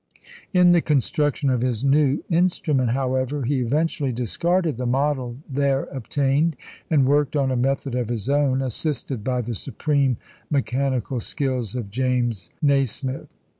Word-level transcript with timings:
In 0.51 0.71
the 0.71 0.81
construction 0.81 1.51
of 1.51 1.61
his 1.61 1.83
new 1.83 2.23
instrument, 2.27 2.89
however, 2.89 3.43
he 3.43 3.59
eventually 3.59 4.11
discarded 4.11 4.77
the 4.77 4.87
model 4.87 5.37
there 5.47 5.83
obtained, 5.91 6.55
and 6.89 7.05
worked 7.05 7.35
on 7.35 7.51
a 7.51 7.55
method 7.55 7.93
of 7.93 8.09
his 8.09 8.27
own, 8.27 8.63
assisted 8.63 9.23
by 9.23 9.41
the 9.41 9.53
supreme 9.53 10.17
mechanical 10.49 11.19
skill 11.19 11.59
of 11.75 11.91
James 11.91 12.49
Nasmyth. 12.63 13.27